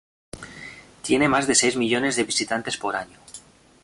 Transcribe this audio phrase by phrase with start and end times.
[1.03, 3.19] Tiene más de seis millones de visitantes por año.